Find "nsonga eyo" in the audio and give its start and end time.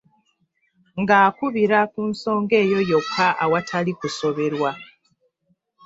2.11-2.79